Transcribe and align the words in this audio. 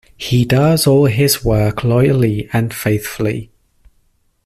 He 0.17 0.45
does 0.45 0.87
all 0.87 1.05
his 1.05 1.45
work 1.45 1.83
loyally 1.83 2.49
and 2.51 2.73
faithfully. 2.73 3.51